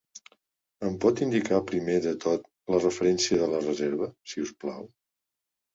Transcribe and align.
Em 0.87 0.95
pot 1.03 1.21
indicar 1.25 1.59
primer 1.73 1.99
de 2.07 2.15
tot 2.25 2.49
la 2.75 2.83
referència 2.83 3.41
de 3.45 3.53
la 3.55 3.65
reserva, 3.69 4.13
si 4.33 4.47
us 4.49 4.59
plau? 4.65 4.91